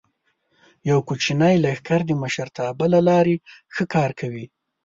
یو 0.89 0.97
کوچنی 1.07 1.55
لښکر 1.63 2.01
د 2.05 2.11
مشرتابه 2.21 2.85
له 2.93 2.99
لارې 3.07 3.35
ښه 3.73 3.83
کار 3.93 4.11
کوي. 4.19 4.45